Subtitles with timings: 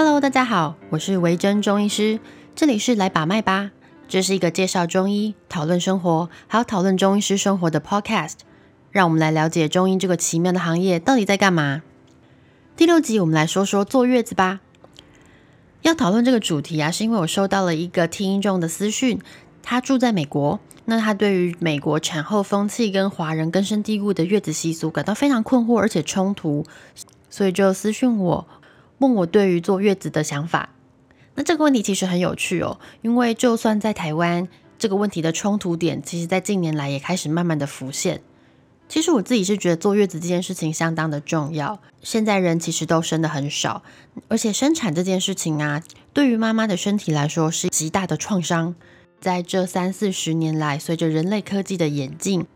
[0.00, 2.20] Hello，大家好，我是维珍中医师，
[2.54, 3.72] 这里是来把脉吧。
[4.06, 8.34] 这是一个介绍中医、讨论生活，还有讨论中医师生活的 Podcast。
[8.92, 11.82] 让我们来了解中医这个奇妙的行业到底在干嘛。
[12.76, 14.60] 第六集，我们来说说坐月子吧。
[15.82, 19.20] 要讨论这个主题啊，是因为我收到了一个听众的私讯，
[19.64, 26.64] 他住在美国，那他对于美国产后风气跟华人根深蒂固的月子习俗感到非常困惑，而且冲突，
[27.28, 28.46] 所以就私讯我。
[28.98, 30.70] 问我对于坐月子的想法，
[31.34, 34.48] 那这个问题其实很有趣哦，因为就算在台湾，
[34.78, 38.20] 这个问题的冲突点，其实在近年来也开始慢慢的浮现。
[38.88, 43.82] 其实我自己是觉得坐月子这件事情相当的重要，现在人其实都生的很少，
[44.28, 45.82] 而且生产这件事情啊，
[46.14, 48.74] 对于妈妈的身体来说是极大的创伤。
[49.20, 52.46] 在这三四十年来，随着人类科技的演进，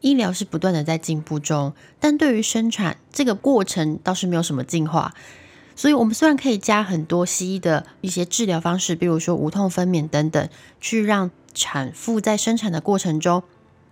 [0.00, 5.14] 医疗是不断的在进步中，但对于生产这个过程倒是没有什么进化。
[5.80, 10.46] 所以，我们虽然可以加很多西医的一些治疗方式，比如说无痛分娩等等，
[10.78, 13.42] 去让产妇在生产的过程中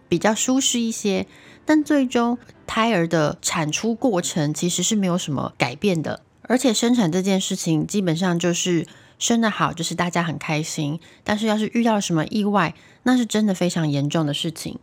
[0.07, 1.27] 比较舒适一些，
[1.65, 6.21] 但最终胎儿的产出过程其实是没有什么改变的。
[6.43, 8.87] 而且，生产这件事情基本上就是
[9.19, 14.79] 生得好，就是大家很开心；但是，要是遇到什么意外，那是真的非常严重的事情。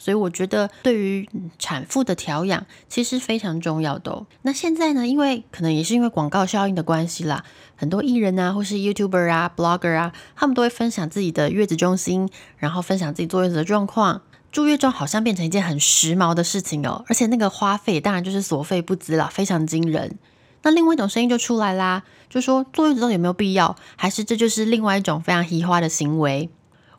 [0.00, 4.24] 所以我觉得，对于产妇的调养其实非常重要的。
[4.42, 7.44] 那现在呢，因为可能也是因为广告效应的关系啦，
[7.76, 14.22] 很多艺人啊，或是 YouTuber 啊、Blogger 啊，他们都会分享自己的月子中心，然后分享自己坐月子的状况。
[14.50, 20.18] 住月中好像变成一件很时髦的事情哦，而且那个花费当然就是所费不赀啦，非常惊人。
[20.62, 26.50] 那另外一种声音就出来啦，就说坐月子到底有没有必要，还是这就是另外一种非常稀花的行为？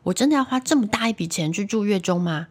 [0.04, 2.46] 我真的要花这么大一笔钱去住月中吗？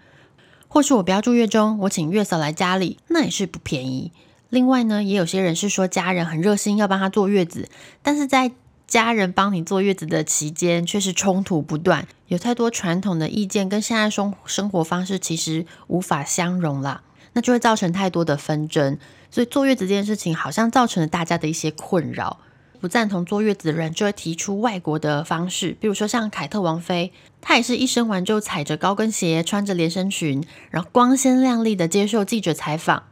[0.74, 4.14] 或是我不要住月中，我请月嫂来家里，那也是不便宜。
[4.48, 7.68] 另外呢，也有些人是说家人很热心要帮他坐月子，
[8.02, 8.52] 但是在
[8.88, 17.04] 家人帮你坐月子的期间，却是冲突不断，有太多传统的意见跟现在生生活方式其实无法相容啦，
[17.34, 18.98] 那就会造成太多的纷争。
[19.30, 22.40] 所以坐月子这件事情，好像造成了大家的一些困扰。
[22.82, 33.04] 不赞同坐月子的人就会提出外国的方式，比如说像凯特王妃，她也是一生完就踩着高跟鞋，穿着连身裙，然后光鲜亮丽的接受记者采访。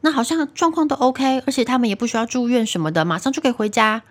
[0.00, 4.02] 那好像状况都 OK，而且他们也不需要住院什么的，马上就可以回家。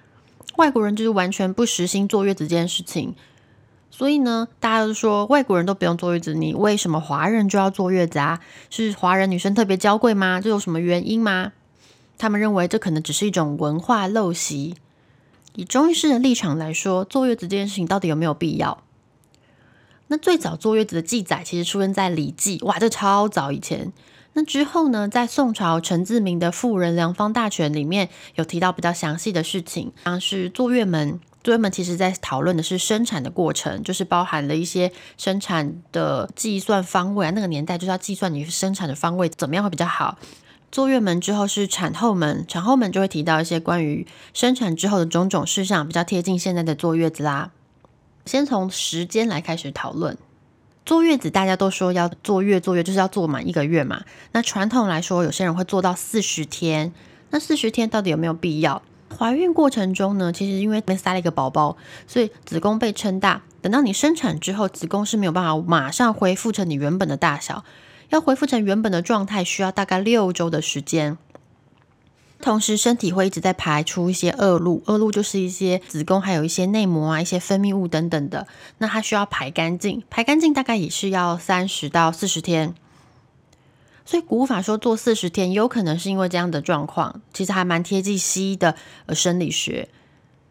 [0.57, 3.15] 外国人就是完全不实行坐月子这件事情，
[3.89, 8.39] 所以呢，大家都说外国人都不用坐月子，你为什么华人就要坐月子啊？
[8.69, 10.39] 是华人女生特别娇贵吗？
[10.39, 11.53] 这有什么原因吗？
[12.17, 14.75] 他们认为这可能只是一种文化陋习。
[15.55, 18.83] 以中医师的立场来说，坐月子这件事情到底有没有必要？
[20.07, 23.91] 那最早坐月子的记载其实出现在《礼记》，哇，这超早以前。
[24.33, 31.19] 那之后呢，在宋朝陈自明的《妇人良方大全》里面有提到比较详细的事情，像是坐月门。
[31.41, 37.29] 坐月门其实在讨论的是生产的过程，就是包含了一些生产的计算方位啊。
[37.29, 40.17] 那个年代就是要计算你生产的方位怎么样会比较好。
[40.75, 47.51] 坐月门之后是产后门，产后门就会提到一些关于生产之后的种种事项，比较贴近现在的坐月子啦。
[48.25, 50.17] 先从时间来开始讨论，
[50.85, 54.03] 坐月子大家都说要坐月坐月，就是要坐满一个月嘛。
[54.33, 56.93] 那传统来说，有些人会做到四十天，
[57.29, 58.81] 那四十天到底有没有必要？
[59.17, 67.63] 怀孕过程中呢，其实因为被塞了一个宝宝，所以子宫被撑大，等到你生产之后，子宫是没有办法马上恢复成你原本的大小。
[68.09, 71.17] 要恢复成原本的状态，需要大概六周的时间。
[72.41, 78.45] 同时，身体会一直在排出一些恶露，恶露就是一些子宫还有一些内膜啊、一些分泌物等等的。
[78.77, 82.75] 那它需要排干净，排干净大概也是要三十到四十天。
[84.05, 88.75] 所以古法说做四十天，有可能是因为这样的状况，其实还蛮贴近西医的
[89.09, 89.89] 生理学，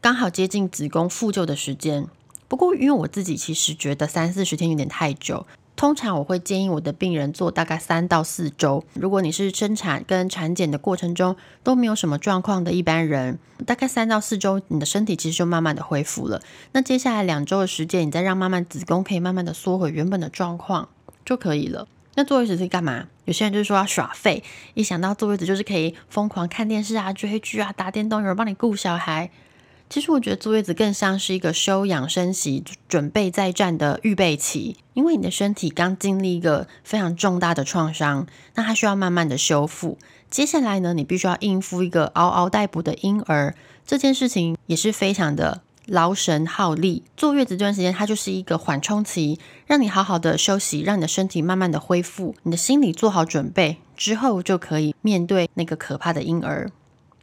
[0.00, 2.08] 刚好接近子宫复旧的时间。
[2.48, 5.46] 不过，因为我自己其实觉得三四十天有点太久。
[5.76, 8.84] 通常我会建议我的病人做大概三到四周。
[8.94, 16.40] 如果你是生产跟产检的过程中都没有什么状况的一般人，大概三到四周，你的身体其实就慢慢的恢复了。
[16.72, 20.88] 那接下来两周的时间，你再让慢慢子宫可以慢慢的缩回原本的状况
[21.24, 21.88] 就可以了。
[22.14, 23.08] 那坐月子是干嘛？
[23.24, 24.44] 有些人就是说要耍废，
[24.74, 29.30] 一想到坐月子就是可以疯狂看电视啊、追剧啊、打电动，有人帮你顾小孩。
[29.94, 38.26] 其实我觉得坐月子更像是一个休养生息、准备再战的预备期，因为你的身体刚经历一个非常重大的创伤，
[38.56, 39.96] 那它需要慢慢的修复。
[40.28, 43.54] 接下来呢，你必须要应付一个嗷嗷待哺的婴儿，
[43.86, 47.04] 这件事情也是非常的劳神耗力。
[47.16, 49.38] 坐月子这段时间，它就是一个缓冲期，
[49.68, 56.72] 让你好好的休息，让你的身体慢慢的恢复，你的心理做好准备之后，就可以面对那个可怕的婴儿。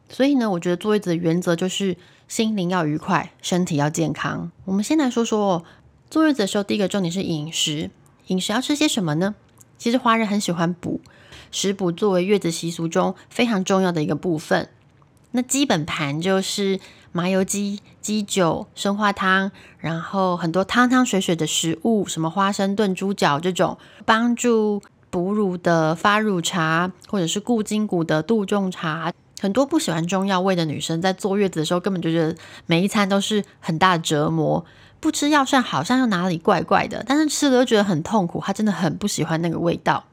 [0.07, 1.95] 所以呢，我觉得坐月子的原则就是
[2.31, 4.51] 心灵要愉快，身体要健康。
[4.63, 5.65] 我们先来说说
[6.09, 7.91] 坐月子的时候，第一个重点是饮食。
[8.27, 9.35] 饮食要吃些什么呢？
[9.77, 11.01] 其实华人很喜欢补，
[11.51, 14.69] 食补作为月子习俗中非常重要的一个部分。
[15.31, 16.79] 那基本盘就是
[17.11, 29.11] 麻油鸡、鸡酒、生化汤，然后很多汤汤水水的食物，什么花生炖猪脚这种，帮助哺乳的发乳茶，或者是固筋骨的杜仲茶。
[29.41, 32.35] 很多不喜欢中药味的女生在坐月子的时候，根本就觉得
[32.67, 34.63] 每一餐都是很大的折磨。
[34.99, 38.39] 不吃药膳好像又哪里怪怪的，但是吃了又觉得很痛苦。
[38.45, 40.03] 她真的很不喜欢那个味道。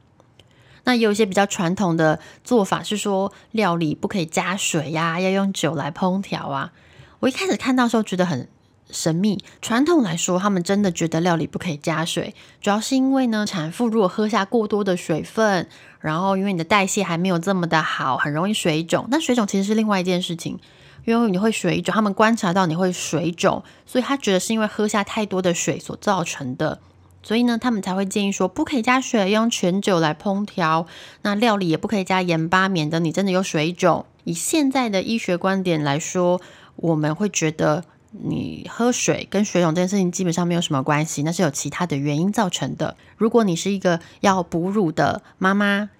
[0.84, 6.72] 那有一些比较传统的做法是说，料理不可以加水呀，要用酒来烹调啊。
[7.20, 8.48] 我一开始看到时候觉得很
[8.90, 9.38] 神秘。
[9.60, 15.68] 传统来说，他们真的觉得料理不可以加水，主要是因为呢，产妇如果喝下过多的水分，
[16.00, 19.08] 然后因为你的代谢还没有这么的好，很容易水肿。
[19.10, 20.58] 但水肿其实是另外一件事情。
[21.04, 26.80] 因为你会水肿，他们观察到你会水肿，所以他觉得是因为喝下太多的水所造成的，
[27.22, 30.86] 所以呢，他们才会建议说不可以加水，用全酒来烹调。
[31.22, 34.04] 那料理也不可以加盐巴，免得你真的有水肿。
[34.24, 36.42] 以现在的医学观点来说，
[36.76, 42.96] 我们会觉得你喝水跟水肿这件事情基本上没有什么关系，那是有其他的原因造成的。
[43.16, 45.90] 如果你是一个要哺乳的妈妈，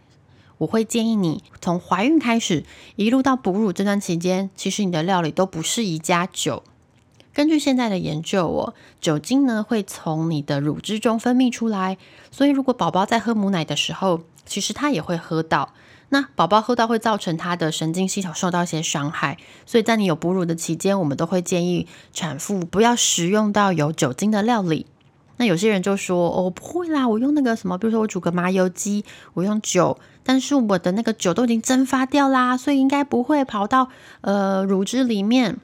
[0.57, 2.65] 我会建议你从怀孕开始，
[2.97, 6.63] 一路到哺乳这段期间，其实你的料理都不适宜加酒。
[7.35, 11.99] 根据现在的研究，哦，酒精呢会从你的乳汁中分泌出来，
[12.31, 15.75] 所以如果宝宝在喝母奶的时候，其实他也会喝到。
[16.11, 24.87] 那宝宝喝到会造成他的神经系统受到一些伤害，所以在你有哺乳的期间，我们都会建议产妇不要食用到有酒精的料理。
[25.37, 33.89] 那有些人就说：“哦，不会啦，我用那个什么，比如说我煮个麻油鸡，我用酒，但是我的那个酒都已经蒸发掉啦，所以应该不会跑到
[34.23, 35.59] 呃乳汁里面。”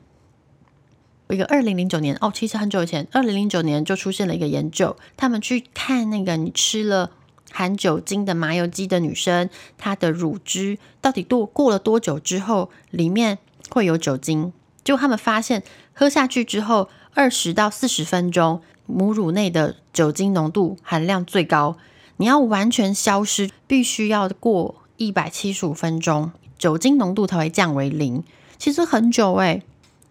[1.31, 7.11] 一个二零零九年哦，其实很久以前，二零零九年就出现了一个研究，他们去看那个你吃了
[7.57, 9.49] 含酒精的麻油鸡的女生，
[9.79, 13.39] 她的乳汁到底多过了多久之后里面
[13.71, 14.53] 会有酒精？
[14.83, 15.63] 就他们发现
[15.93, 18.61] 喝下去之后，二十到四十分钟。
[18.87, 21.79] 母乳内的酒精浓度含量最高，
[22.19, 28.23] 你要完全消失，必须要过一百七十五分钟，酒精浓度才会降为零。
[28.59, 29.63] 其实很久诶，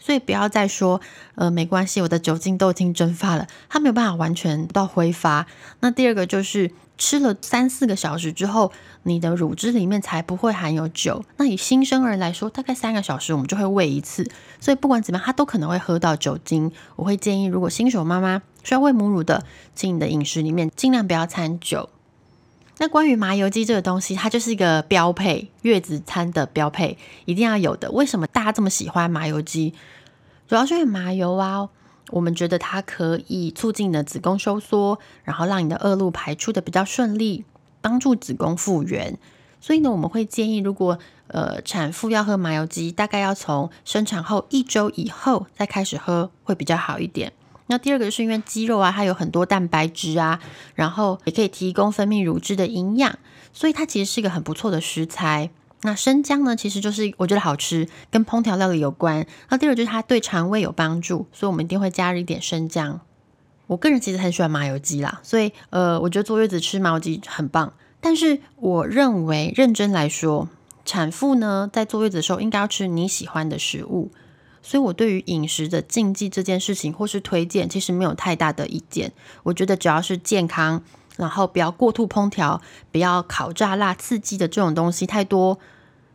[0.03, 0.99] 所以不要再说
[1.35, 5.47] 呃没关系，我的酒精都已经蒸发了，它没有办法完全到挥发。
[5.79, 6.71] 那第二个就是。
[6.95, 8.71] 吃了三四个小时之后，
[9.01, 11.25] 你的乳汁里面才不会含有酒。
[11.37, 14.29] 那以新生儿来说，大概三个小时我们就会喂一次，
[14.59, 16.71] 所以不管怎么样，他都可能会喝到酒精。
[16.95, 21.89] 我会建议，如果新手妈妈需要喂母乳的，请你的饮食里面尽量不要掺酒。
[22.79, 27.91] 那关于麻油鸡这个东西，它就是一个标配，月子餐的标配，一定要有的。
[27.91, 29.73] 为什么大家这么喜欢麻油鸡？
[30.47, 31.69] 主要是因为麻油啊。
[32.11, 37.43] 我们觉得它可以促进你的子宫收缩，然后让你的恶露排出的比较顺利，
[37.81, 39.17] 帮助子宫复原。
[39.59, 47.33] 所以呢，我们会建议，如果呃产妇要喝麻油鸡，大概要从生产后一周以后再开始喝，会比较好一点。
[47.67, 50.39] 那第二个是因为鸡肉啊，它有很多蛋白质啊，
[50.75, 53.17] 然后也可以提供分泌乳汁的营养，
[53.53, 55.49] 所以它其实是一个很不错的食材。
[55.81, 59.25] 那生姜呢，其实就是我觉得好吃，跟烹调料理有关。
[59.49, 63.01] 那第二个就是它对肠胃有帮助，所以我们一定会加入一点生姜。
[63.67, 67.73] 我个人其实很喜欢麻油鸡啦，所以呃，我觉得坐月子吃麻油鸡很棒。
[67.99, 70.49] 但是我认为认真来说，
[70.85, 74.11] 产妇呢在坐月子的时候应该要吃你喜欢的食物。
[74.63, 79.11] 所以我对于饮食的禁忌这件事情或是推荐，其实没有太大的意见。
[79.43, 80.81] 我觉得只要是健康，
[81.17, 85.59] 然后不要过度烹调，不要烤炸辣刺激的这种东西太多。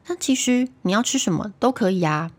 [0.06, 2.30] 那其实你要吃什么都可以啊。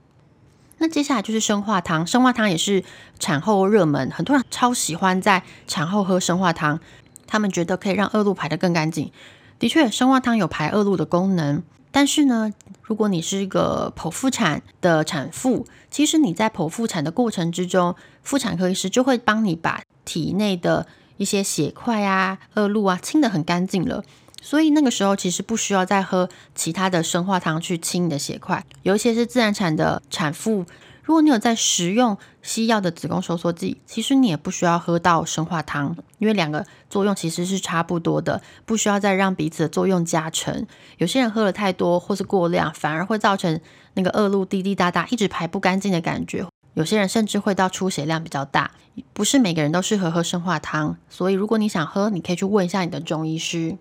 [0.80, 2.84] 那接下来就是生化汤，生化汤也是
[3.20, 6.80] 产后热门，很多人超喜欢在产后喝生化汤，
[7.28, 9.12] 他们觉得可以让恶露排得更干净。
[9.60, 12.52] 的确，生化汤有排恶露的功能，但是呢，
[12.84, 20.86] 如果你是一个剖腹产的产妇，其实你在剖腹产的过程之中，妇产科医师就会帮你把体内的
[21.18, 24.04] 一些血块啊、恶露啊清得很干净了。
[24.42, 30.66] 所以那个时候其实不需要再喝其他的生化汤去清你的血块，有一些是自然产的产妇，
[31.10, 40.68] 如果你有在食用西药的子宫收缩剂，其实你也不需要喝到生化汤，因为两个作用其实是差不多的，不需要再让彼此的作用加成。
[41.00, 43.60] 有些人喝了太多或是过量，反而会造成
[43.96, 48.70] 那个恶露滴滴答答一直排不干净的感觉，有些人甚至会到出血量比较大，
[49.12, 53.80] 不是每个人都适合喝生化汤，所以如果你想喝，你可以去问一下你的中医师。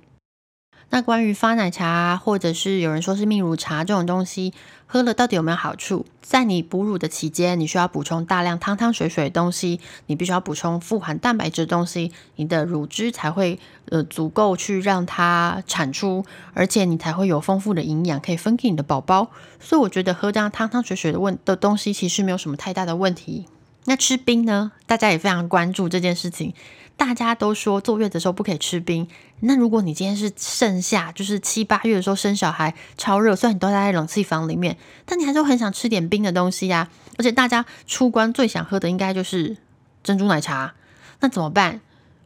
[0.90, 4.54] 那关于发奶茶，或者是有人说是泌乳茶这种东西，
[4.86, 6.06] 喝了到底有没有好处？
[6.22, 13.58] 在你哺乳的期间，你需要补充大量汤汤水水的东西，你必须要补充富含蛋白质的东西，你的乳汁才会
[13.90, 19.30] 呃足够去让它产出，而且你才会有丰富的营养可以分给你的宝宝。
[19.60, 23.46] 所以我觉得喝这样汤汤水水的问的东西，其实没有什么太大的问题。
[23.84, 24.72] 那吃冰呢？
[24.86, 26.52] 大家也非常关注这件事情。
[26.98, 29.08] 大家都说坐月子的时候不可以吃冰。
[29.40, 34.76] 那如果你今天是盛夏，就是七八月的时候生小孩超热，虽然你都待在冷气房里面，
[35.06, 36.90] 但你还是很想吃点冰的东西呀。
[37.16, 39.56] 而且大家出关最想喝的应该就是
[40.02, 40.74] 珍珠奶茶。
[41.20, 41.80] 那怎么办？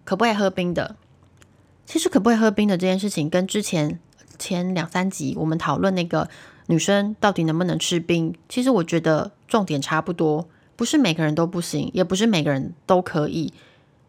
[0.05, 0.97] 可不可以喝冰的？
[1.85, 4.01] 其实可不可以喝冰的这件事情，跟之前
[4.39, 6.31] 前两三集我们讨论那个
[6.69, 10.49] 女生到底能不能吃冰，其实我觉得重点差不多。
[10.77, 13.53] 不是每个人都不行，也不是每个人都可以。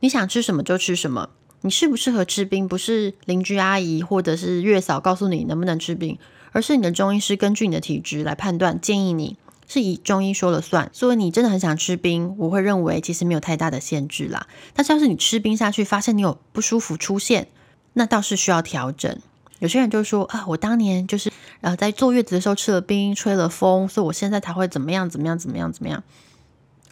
[0.04, 1.30] 你想吃什么就吃什么，
[1.62, 6.20] 你适不适合吃冰，不是邻居阿姨或者是月嫂告诉你能不能吃冰，
[6.52, 10.90] 而是你的中医师根据你的体质来判断，建议你是以中医说了算。
[10.92, 14.46] 所以你真的很想吃冰，我会认为其实没有太大的限制啦。
[14.74, 17.48] 但是要是你吃冰下去，发现你有不舒服出现，
[17.94, 19.18] 那倒是需要调整。
[19.60, 21.32] 有些人就说啊，我当年就是
[21.62, 26.04] 呃在坐月子的时候吃了冰，吹了风，所以我现在才会怎么样怎么样怎么样怎么样。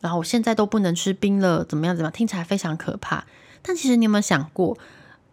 [0.01, 1.95] 然后我现在都不能吃冰了，怎么样？
[1.95, 2.11] 怎么样？
[2.11, 3.25] 听起来非常可怕。
[3.61, 4.77] 但其实你有没有想过，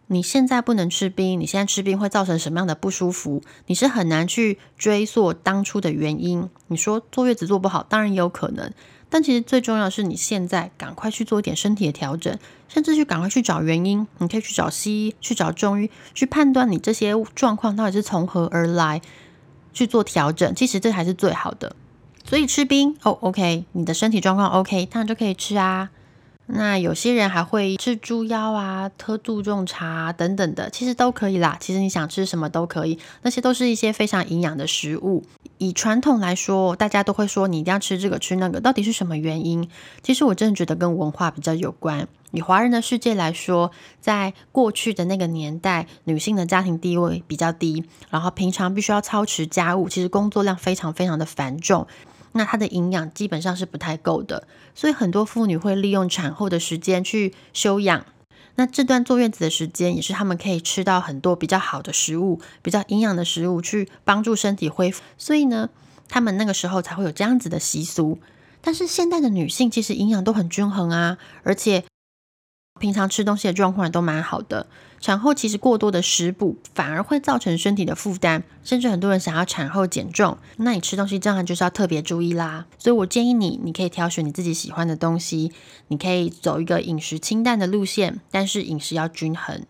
[0.09, 3.43] 你现在不能吃冰，你现在吃冰会造成什么样的不舒服？
[3.67, 6.49] 你是很难去追溯当初的原因。
[6.69, 8.71] 你说坐月子坐不好，当然也有可能。
[9.11, 14.07] 但其实最重要的是，你现在赶快去做一点身体的调整，甚至去赶快去找原因。
[14.19, 19.01] 你可以去找西医，去找中医，去判断你这些状况到底是从何而来，
[19.73, 20.55] 去做调整。
[20.55, 21.75] 其实这才是最好的。
[22.29, 25.89] 所以吃冰哦，OK，你的身体状况 OK，当然就可以吃啊。
[26.51, 31.57] 那有些人还会吃猪腰啊、喝杜仲茶等等的，其实都可以啦。
[31.59, 35.25] 其实你想吃什么都可以，那些都是一些非常营养的食物。
[35.57, 39.69] 以传统来说，大家都会说你一定要吃这个吃那个，到底是什么原因？
[40.03, 42.09] 其实我真的觉得跟文化比较有关。
[42.33, 43.71] 以华人的世界来说，
[44.01, 51.87] 在过去的那个年代，女性的家庭地位比较低，然后平常必须要操持家务，其实工作量非常非常的繁重。
[52.39, 58.07] 那它的营养基本上是不太够的，所以很多妇女会利用产后的时间去休养。
[58.55, 65.03] 那这段坐月子的时间，也是她们可以吃到很多比较好的食物、比较营养的食物，去帮助身体恢复。
[65.19, 65.69] 所以呢，
[66.09, 68.19] 她们那个时候才会有这样子的习俗。
[68.61, 71.85] 但是现代的女性其实营养都很均衡啊，而且。
[72.79, 74.67] 平常吃东西的状况都蛮好的，
[75.01, 82.67] 产后其实过多的食补反而会造成身体的负担，甚至很多人想要产后减重，那你吃东西当然就是要特别注意啦。
[82.79, 85.53] 所以我建议你，你可以挑选你自己喜欢的东西，
[85.89, 89.63] 你可以走一个饮食清淡的路线，但是饮食要均衡。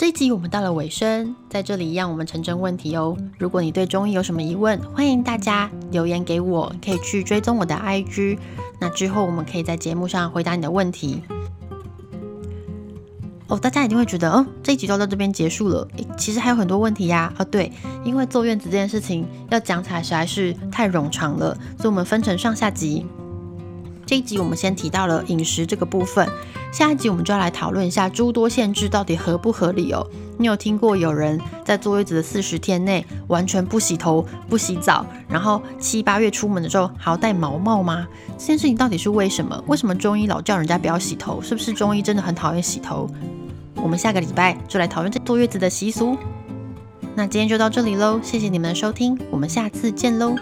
[0.00, 3.14] 这一集我们到了尾声，在这里让我们成真问题哦。
[3.36, 8.38] 如果你对中医有什么疑问，欢迎大家留言给我，可以去追踪我的 IG。
[8.80, 11.20] 那之后我们可以在节目上回答你的问题。
[13.48, 15.86] 哦，大家一定会觉得，哦，这一集就到这边结束了。
[16.16, 17.30] 其实还有很多问题呀。
[17.36, 17.70] 哦，对，
[18.02, 23.04] 因为坐月子这件事情要讲起来实在是太冗长了，所以我们分成上下集。
[24.10, 26.28] 这一集我们先提到了饮食这个部分，
[26.72, 30.04] 下一集我们就要来讨论一下诸多限制到底合不合理哦。
[30.36, 38.04] 你有听过有人在坐月子的四十天内完全不洗头、不洗澡，然后七八月出门的时候还要戴毛帽吗？
[38.36, 39.62] 这件事情到底是为什么？
[39.68, 41.40] 为什么中医老叫人家不要洗头？
[41.40, 43.08] 是不是中医真的很讨厌洗头？
[43.76, 46.16] 我们下个礼拜就来讨论这坐月子的习俗。
[47.14, 50.34] 那今天就到这里喽，谢谢你们的收听，我们下次见喽。